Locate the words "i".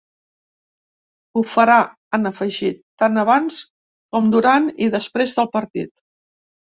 4.87-4.93